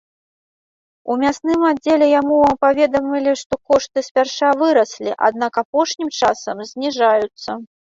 У 1.11 1.17
мясным 1.23 1.61
аддзеле 1.73 2.07
яму 2.21 2.39
паведамілі, 2.67 3.37
што 3.45 3.53
кошты 3.71 4.07
спярша 4.11 4.47
выраслі, 4.67 5.11
аднак 5.33 5.53
апошнім 5.67 6.09
часам 6.21 6.69
зніжаюцца. 6.75 7.65